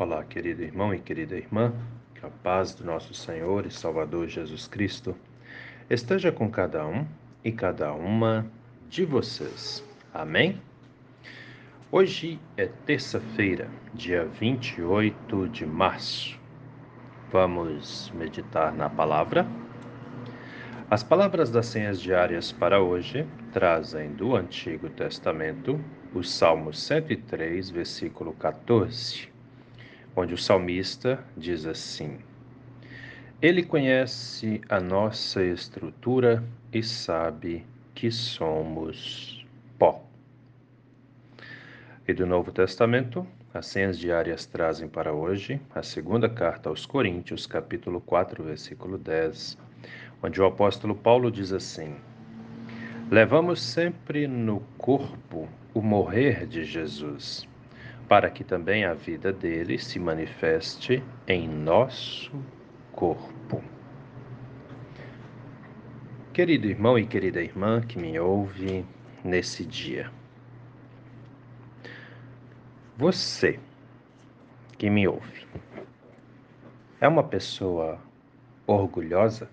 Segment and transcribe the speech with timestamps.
[0.00, 1.72] Olá, querido irmão e querida irmã,
[2.14, 5.12] que a paz do nosso Senhor e Salvador Jesus Cristo
[5.90, 7.04] esteja com cada um
[7.42, 8.46] e cada uma
[8.88, 9.84] de vocês.
[10.14, 10.62] Amém?
[11.90, 16.38] Hoje é terça-feira, dia 28 de março.
[17.32, 19.48] Vamos meditar na palavra?
[20.88, 25.80] As palavras das senhas diárias para hoje trazem do Antigo Testamento
[26.14, 29.36] o Salmo 103, versículo 14
[30.14, 32.18] onde o salmista diz assim:
[33.40, 39.46] Ele conhece a nossa estrutura e sabe que somos
[39.78, 40.04] pó.
[42.06, 47.46] E do Novo Testamento, as senhas diárias trazem para hoje a segunda carta aos Coríntios,
[47.46, 49.56] capítulo 4, versículo 10,
[50.22, 51.96] onde o apóstolo Paulo diz assim:
[53.10, 57.47] Levamos sempre no corpo o morrer de Jesus
[58.08, 62.32] para que também a vida dele se manifeste em nosso
[62.90, 63.62] corpo.
[66.32, 68.84] Querido irmão e querida irmã que me ouve
[69.22, 70.10] nesse dia,
[72.96, 73.60] você
[74.78, 75.46] que me ouve
[77.00, 78.00] é uma pessoa
[78.66, 79.50] orgulhosa?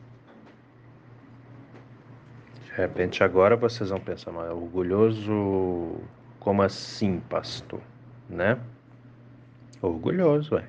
[2.63, 5.99] De repente agora vocês vão pensar, mas orgulhoso
[6.39, 7.81] como assim, pastor?
[8.29, 8.59] Né?
[9.81, 10.67] Orgulhoso, é.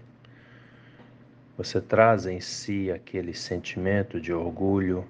[1.56, 5.06] Você traz em si aquele sentimento de orgulho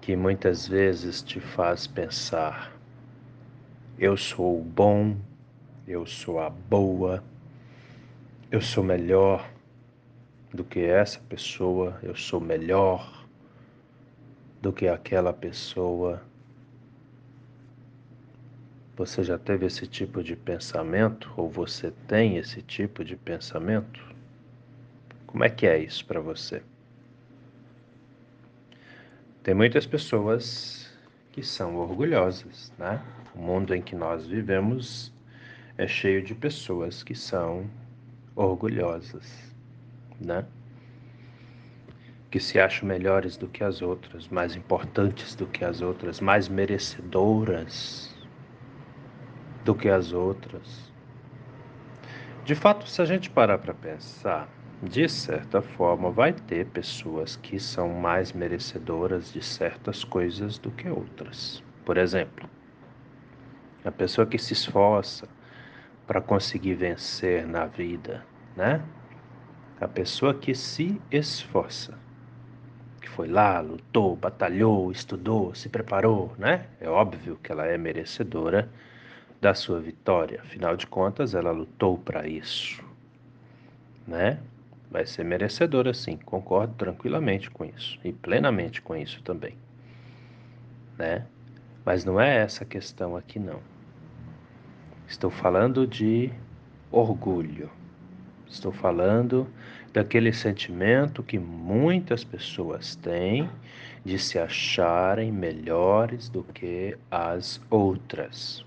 [0.00, 2.72] que muitas vezes te faz pensar:
[3.98, 5.16] eu sou o bom,
[5.86, 7.22] eu sou a boa,
[8.50, 9.50] eu sou melhor
[10.54, 13.26] do que essa pessoa, eu sou melhor
[14.62, 16.22] do que aquela pessoa.
[18.98, 24.04] Você já teve esse tipo de pensamento ou você tem esse tipo de pensamento?
[25.24, 26.64] Como é que é isso para você?
[29.44, 30.92] Tem muitas pessoas
[31.30, 33.00] que são orgulhosas, né?
[33.36, 35.12] O mundo em que nós vivemos
[35.76, 37.70] é cheio de pessoas que são
[38.34, 39.54] orgulhosas,
[40.20, 40.44] né?
[42.32, 46.48] Que se acham melhores do que as outras, mais importantes do que as outras, mais
[46.48, 48.17] merecedoras
[49.64, 50.92] do que as outras.
[52.44, 54.48] De fato, se a gente parar para pensar,
[54.82, 60.88] de certa forma, vai ter pessoas que são mais merecedoras de certas coisas do que
[60.88, 61.62] outras.
[61.84, 62.48] Por exemplo,
[63.84, 65.28] a pessoa que se esforça
[66.06, 68.24] para conseguir vencer na vida,
[68.56, 68.82] né?
[69.80, 71.98] A pessoa que se esforça,
[73.00, 76.66] que foi lá, lutou, batalhou, estudou, se preparou, né?
[76.80, 78.70] É óbvio que ela é merecedora
[79.40, 80.40] da sua vitória.
[80.40, 82.82] Afinal de contas, ela lutou para isso,
[84.06, 84.40] né?
[84.90, 86.16] Vai ser merecedora, sim.
[86.16, 89.54] Concordo tranquilamente com isso e plenamente com isso também,
[90.96, 91.26] né?
[91.84, 93.60] Mas não é essa a questão aqui, não.
[95.06, 96.30] Estou falando de
[96.90, 97.70] orgulho.
[98.46, 99.46] Estou falando
[99.92, 103.48] daquele sentimento que muitas pessoas têm
[104.04, 108.64] de se acharem melhores do que as outras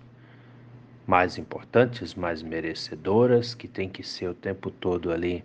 [1.06, 5.44] mais importantes, mais merecedoras, que tem que ser o tempo todo ali,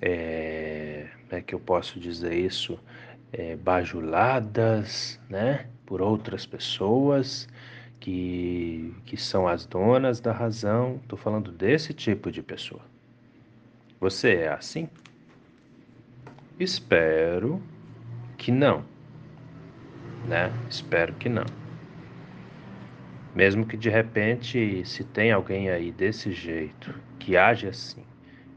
[0.00, 2.78] é, como é que eu posso dizer isso,
[3.32, 7.48] é, bajuladas, né, por outras pessoas
[8.00, 10.98] que, que são as donas da razão.
[11.02, 12.82] Estou falando desse tipo de pessoa.
[14.00, 14.88] Você é assim?
[16.58, 17.62] Espero
[18.36, 18.84] que não,
[20.26, 20.52] né?
[20.68, 21.44] Espero que não.
[23.38, 28.02] Mesmo que de repente, se tem alguém aí desse jeito, que age assim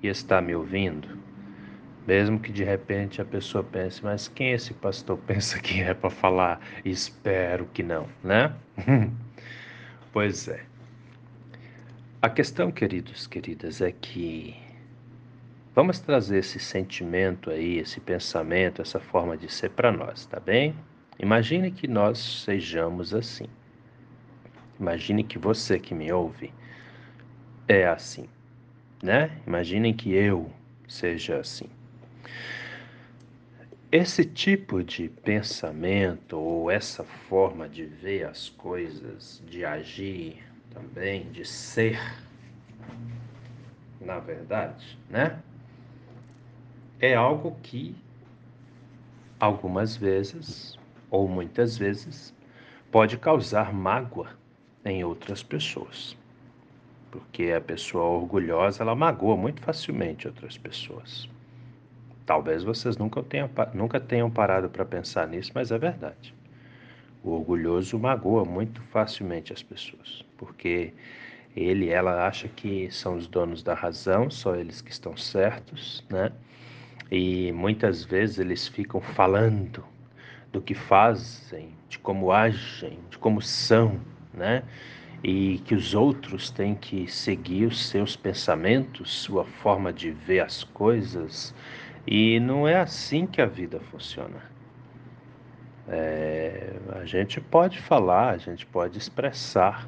[0.02, 1.19] e está me ouvindo,
[2.08, 6.09] mesmo que de repente a pessoa pense, mas quem esse pastor pensa que é para
[6.09, 6.59] falar?
[6.84, 8.56] Espero que não, né?
[10.12, 10.66] pois é.
[12.19, 14.56] A questão, queridos, queridas, é que
[15.75, 20.74] vamos trazer esse sentimento aí, esse pensamento, essa forma de ser para nós, tá bem?
[21.19, 23.45] Imagine que nós sejamos assim.
[24.81, 26.51] Imagine que você que me ouve
[27.68, 28.28] é assim,
[29.04, 29.39] né?
[29.45, 30.51] Imaginem que eu
[30.88, 31.69] seja assim.
[33.92, 41.45] Esse tipo de pensamento ou essa forma de ver as coisas, de agir também, de
[41.45, 42.00] ser,
[44.00, 45.39] na verdade, né?
[47.00, 47.95] É algo que
[49.39, 50.75] algumas vezes
[51.12, 52.34] ou muitas vezes
[52.92, 54.40] pode causar mágoa
[54.86, 56.18] em outras pessoas.
[57.12, 61.30] porque a pessoa orgulhosa ela magoa muito facilmente outras pessoas.
[62.25, 66.33] Talvez vocês nunca tenham, nunca tenham parado para pensar nisso, mas é verdade.
[67.24, 70.94] O orgulhoso magoa muito facilmente as pessoas, porque
[71.56, 76.31] ele, ela acha que são os donos da razão, só eles que estão certos, né?
[77.12, 79.84] E muitas vezes eles ficam falando
[80.51, 84.00] do que fazem, de como agem, de como são,
[84.33, 84.63] né?
[85.24, 90.63] E que os outros têm que seguir os seus pensamentos, sua forma de ver as
[90.63, 91.54] coisas.
[92.07, 94.42] E não é assim que a vida funciona.
[95.88, 99.88] É, a gente pode falar, a gente pode expressar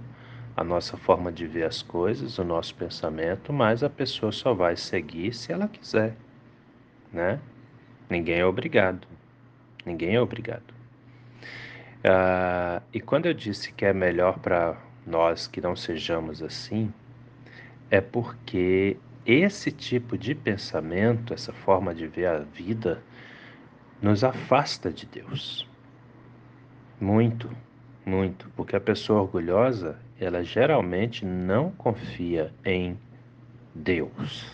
[0.56, 4.76] a nossa forma de ver as coisas, o nosso pensamento, mas a pessoa só vai
[4.76, 6.16] seguir se ela quiser,
[7.12, 7.40] né?
[8.10, 9.08] Ninguém é obrigado.
[9.86, 10.83] Ninguém é obrigado.
[12.04, 14.78] Ah, e quando eu disse que é melhor para
[15.08, 16.94] nós que não sejamos assim,
[17.90, 23.02] é porque esse tipo de pensamento, essa forma de ver a vida,
[24.02, 25.66] nos afasta de Deus.
[27.00, 27.50] Muito,
[28.06, 32.98] muito, porque a pessoa orgulhosa, ela geralmente não confia em
[33.74, 34.46] Deus.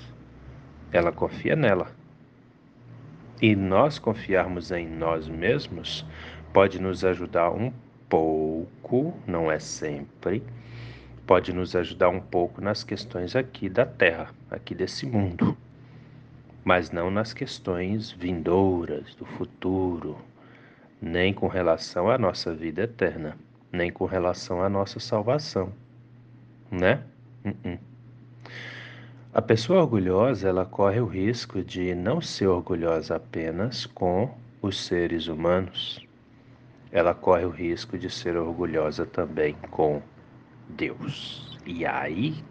[0.91, 1.91] Ela confia nela.
[3.41, 6.05] E nós confiarmos em nós mesmos
[6.53, 7.71] pode nos ajudar um
[8.09, 10.43] pouco, não é sempre,
[11.25, 15.55] pode nos ajudar um pouco nas questões aqui da Terra, aqui desse mundo,
[16.63, 20.17] mas não nas questões vindouras, do futuro,
[21.01, 23.37] nem com relação à nossa vida eterna,
[23.71, 25.71] nem com relação à nossa salvação,
[26.71, 27.03] né?
[27.45, 27.79] Uh -uh.
[29.31, 35.27] A pessoa orgulhosa, ela corre o risco de não ser orgulhosa apenas com os seres
[35.27, 36.08] humanos.
[36.91, 40.01] Ela corre o risco de ser orgulhosa também com
[40.67, 41.57] Deus.
[41.65, 42.43] E aí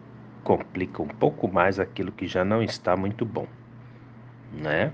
[0.44, 3.46] complica um pouco mais aquilo que já não está muito bom,
[4.52, 4.92] né?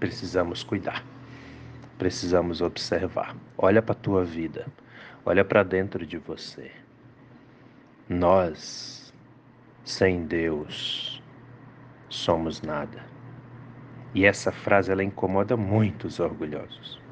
[0.00, 1.04] Precisamos cuidar.
[1.98, 3.36] Precisamos observar.
[3.56, 4.66] Olha para a tua vida.
[5.24, 6.70] Olha para dentro de você.
[8.08, 9.14] Nós,
[9.84, 11.22] sem Deus,
[12.08, 13.04] somos nada.
[14.14, 17.03] E essa frase ela incomoda muito os orgulhosos.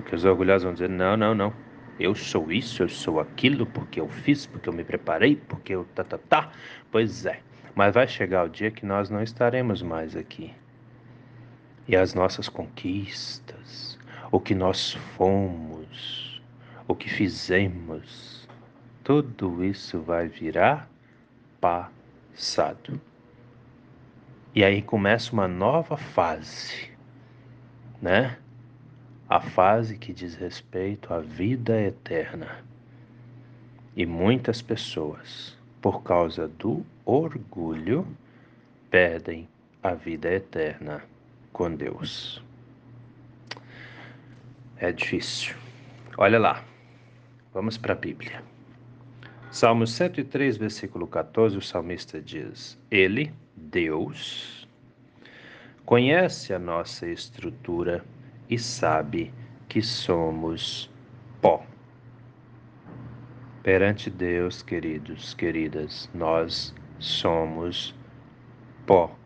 [0.00, 1.52] Porque os orgulhosos vão dizer: não, não, não.
[1.98, 5.84] Eu sou isso, eu sou aquilo, porque eu fiz, porque eu me preparei, porque eu
[5.94, 6.50] tá, tá, tá.
[6.90, 7.40] Pois é.
[7.74, 10.52] Mas vai chegar o dia que nós não estaremos mais aqui.
[11.86, 13.98] E as nossas conquistas,
[14.30, 16.40] o que nós fomos,
[16.88, 18.48] o que fizemos,
[19.04, 20.88] tudo isso vai virar
[21.60, 23.00] passado.
[24.54, 26.90] E aí começa uma nova fase,
[28.00, 28.38] né?
[29.30, 32.64] A fase que diz respeito à vida eterna.
[33.94, 38.04] E muitas pessoas, por causa do orgulho,
[38.90, 39.48] perdem
[39.84, 41.04] a vida eterna
[41.52, 42.42] com Deus.
[44.78, 45.54] É difícil.
[46.18, 46.64] Olha lá,
[47.54, 48.42] vamos para a Bíblia.
[49.52, 54.68] Salmo 103, versículo 14, o salmista diz: Ele, Deus,
[55.86, 58.04] conhece a nossa estrutura
[58.50, 59.32] e sabe
[59.68, 60.90] que somos
[61.40, 61.64] pó.
[63.62, 67.94] Perante Deus, queridos, queridas, nós somos
[68.84, 69.16] pó.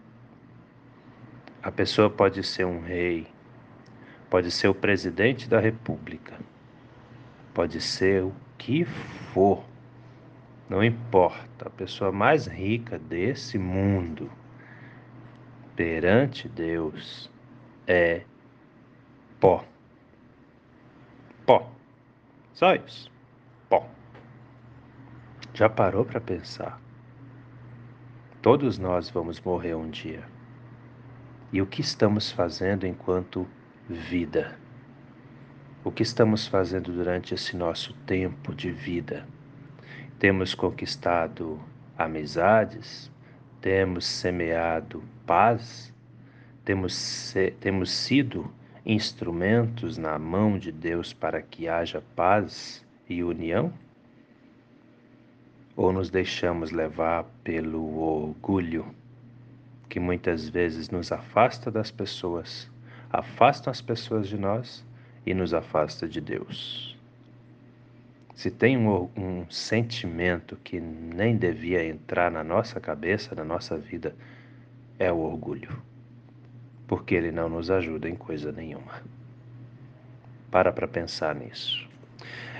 [1.62, 3.26] A pessoa pode ser um rei,
[4.28, 6.38] pode ser o presidente da república,
[7.54, 9.64] pode ser o que for
[10.69, 14.31] não importa, a pessoa mais rica desse mundo
[15.76, 17.31] perante Deus
[17.87, 18.23] é
[19.45, 19.63] pó.
[21.45, 21.71] Pó.
[22.55, 23.13] Só isso.
[23.69, 23.87] Pó.
[25.53, 26.81] Já parou para pensar?
[28.41, 30.25] Todos nós vamos morrer um dia.
[31.53, 33.47] E o que estamos fazendo enquanto
[33.87, 34.59] vida?
[35.85, 39.27] O que estamos fazendo durante esse nosso tempo de vida?
[40.19, 41.61] Temos conquistado
[41.99, 43.13] amizades,
[43.61, 45.93] temos semeado paz,
[46.65, 48.51] temos, se, temos sido
[48.85, 53.73] instrumentos na mão de Deus para que haja paz e união?
[55.76, 58.87] Ou nos deixamos levar pelo orgulho
[59.88, 62.71] que muitas vezes nos afasta das pessoas,
[63.11, 64.85] afastam as pessoas de nós
[65.25, 66.97] e nos afasta de Deus?
[68.35, 74.14] Se tem um, um sentimento que nem devia entrar na nossa cabeça, na nossa vida,
[74.99, 75.71] é o orgulho.
[76.87, 79.03] Porque ele não nos ajuda em coisa nenhuma.
[80.50, 81.88] Para para pensar nisso.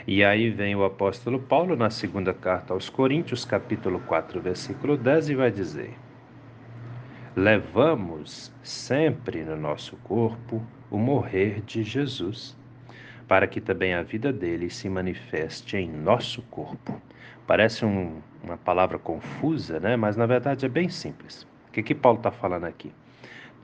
[0.07, 5.31] E aí vem o apóstolo Paulo na segunda carta aos Coríntios, capítulo 4, versículo 10,
[5.31, 5.95] e vai dizer:
[7.35, 12.55] Levamos sempre no nosso corpo o morrer de Jesus,
[13.27, 17.01] para que também a vida dele se manifeste em nosso corpo.
[17.47, 19.97] Parece um, uma palavra confusa, né?
[19.97, 21.43] mas na verdade é bem simples.
[21.69, 22.93] O que, que Paulo está falando aqui?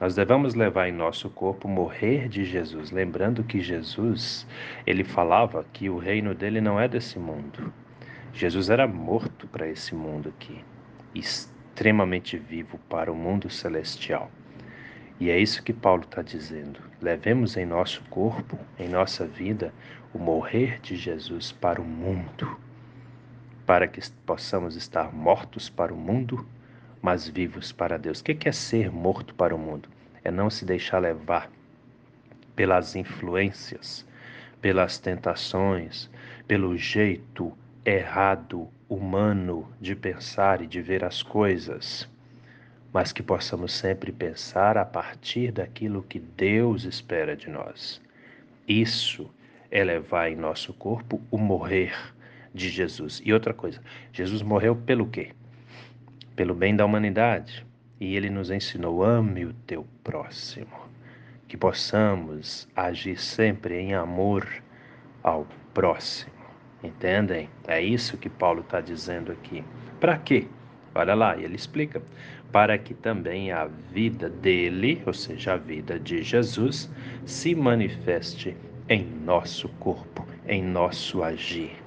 [0.00, 4.46] Nós devemos levar em nosso corpo morrer de Jesus, lembrando que Jesus,
[4.86, 7.70] ele falava que o reino dele não é desse mundo.
[8.32, 10.64] Jesus era morto para esse mundo aqui,
[11.14, 14.30] extremamente vivo para o mundo celestial.
[15.20, 16.80] E é isso que Paulo está dizendo.
[17.02, 19.70] Levemos em nosso corpo, em nossa vida,
[20.14, 22.58] o morrer de Jesus para o mundo,
[23.66, 26.46] para que possamos estar mortos para o mundo
[27.00, 28.20] mas vivos para Deus.
[28.20, 29.88] O que é ser morto para o mundo?
[30.22, 31.50] É não se deixar levar
[32.54, 34.06] pelas influências,
[34.60, 36.10] pelas tentações,
[36.46, 42.08] pelo jeito errado, humano de pensar e de ver as coisas,
[42.92, 48.00] mas que possamos sempre pensar a partir daquilo que Deus espera de nós.
[48.66, 49.30] Isso
[49.70, 51.96] é levar em nosso corpo o morrer
[52.52, 53.22] de Jesus.
[53.24, 53.80] E outra coisa,
[54.12, 55.30] Jesus morreu pelo quê?
[56.40, 57.66] Pelo bem da humanidade.
[58.00, 60.88] E ele nos ensinou: ame o teu próximo.
[61.46, 64.48] Que possamos agir sempre em amor
[65.22, 66.32] ao próximo.
[66.82, 67.50] Entendem?
[67.68, 69.62] É isso que Paulo está dizendo aqui.
[70.00, 70.46] Para quê?
[70.94, 72.02] Olha lá, ele explica.
[72.50, 76.90] Para que também a vida dele, ou seja, a vida de Jesus,
[77.26, 78.56] se manifeste
[78.88, 81.79] em nosso corpo, em nosso agir.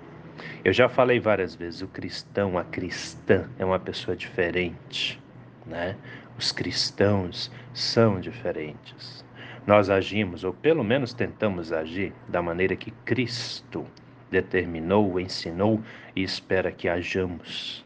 [0.63, 5.21] Eu já falei várias vezes, o cristão, a cristã é uma pessoa diferente,
[5.65, 5.95] né?
[6.37, 9.23] Os cristãos são diferentes.
[9.65, 13.85] Nós agimos, ou pelo menos tentamos agir, da maneira que Cristo
[14.29, 15.81] determinou, ensinou
[16.15, 17.85] e espera que hajamos.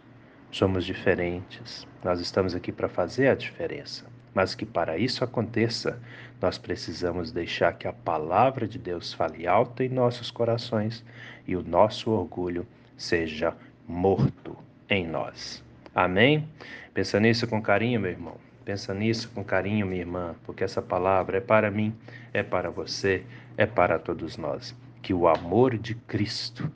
[0.50, 1.88] Somos diferentes.
[2.04, 4.17] Nós estamos aqui para fazer a diferença.
[4.34, 6.00] Mas que para isso aconteça,
[6.42, 11.04] nós precisamos deixar que a palavra de Deus fale alto em nossos corações
[11.48, 13.56] e o nosso orgulho seja
[13.88, 14.56] morto
[14.90, 15.64] em nós.
[15.96, 16.48] Amém?
[16.94, 18.38] Pensa nisso com carinho, meu irmão.
[18.64, 21.96] Pensa nisso com carinho, minha irmã, porque essa palavra é para mim,
[22.34, 23.24] é para você,
[23.56, 24.76] é para todos nós.
[25.02, 26.70] Que o amor de Cristo,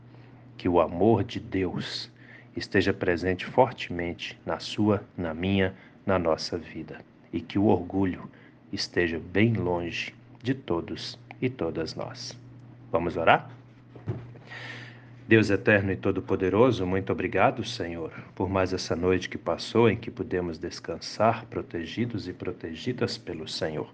[0.58, 2.10] que o amor de Deus
[2.56, 8.30] esteja presente fortemente na sua, na minha, na nossa vida e que o orgulho
[8.72, 12.38] esteja bem longe de todos e todas nós.
[12.92, 13.50] Vamos orar?
[15.28, 20.12] Deus eterno e todo-poderoso, muito obrigado, Senhor, por mais essa noite que passou em que
[20.12, 23.90] pudemos descansar, protegidos e protegidas pelo Senhor.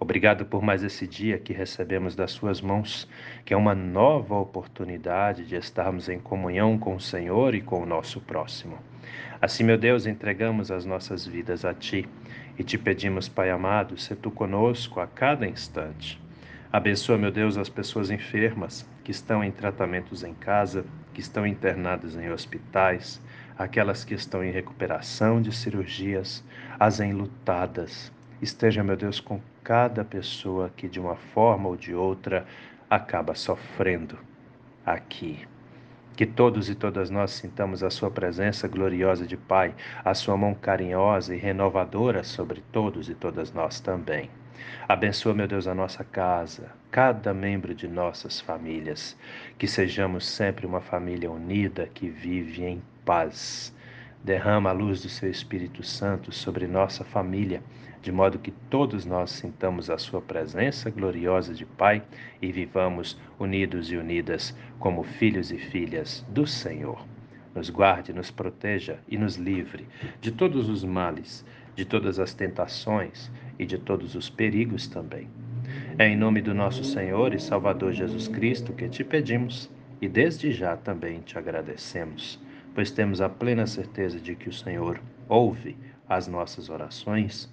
[0.00, 3.08] Obrigado por mais esse dia que recebemos das Suas mãos,
[3.44, 7.86] que é uma nova oportunidade de estarmos em comunhão com o Senhor e com o
[7.86, 8.78] nosso próximo.
[9.42, 12.08] Assim, meu Deus, entregamos as nossas vidas a Ti
[12.56, 16.20] e te pedimos, Pai amado, se Tu conosco a cada instante.
[16.72, 22.14] Abençoa, meu Deus, as pessoas enfermas que estão em tratamentos em casa, que estão internadas
[22.14, 23.20] em hospitais,
[23.58, 26.44] aquelas que estão em recuperação de cirurgias,
[26.78, 28.12] as enlutadas.
[28.40, 32.46] Esteja, meu Deus, com cada pessoa que de uma forma ou de outra
[32.88, 34.18] acaba sofrendo
[34.86, 35.46] aqui.
[36.16, 40.54] Que todos e todas nós sintamos a Sua presença gloriosa de Pai, a Sua mão
[40.54, 44.30] carinhosa e renovadora sobre todos e todas nós também.
[44.88, 49.18] Abençoa, meu Deus, a nossa casa, cada membro de nossas famílias,
[49.58, 53.76] que sejamos sempre uma família unida que vive em paz.
[54.24, 57.62] Derrama a luz do Seu Espírito Santo sobre nossa família
[58.00, 62.02] de modo que todos nós sintamos a Sua presença gloriosa de Pai
[62.40, 67.04] e vivamos unidos e unidas como filhos e filhas do Senhor.
[67.54, 69.86] Nos guarde, nos proteja e nos livre
[70.20, 75.28] de todos os males, de todas as tentações e de todos os perigos também.
[75.98, 80.52] É em nome do nosso Senhor e Salvador Jesus Cristo que te pedimos e desde
[80.52, 82.40] já também te agradecemos,
[82.74, 85.76] pois temos a plena certeza de que o Senhor ouve
[86.08, 87.52] as nossas orações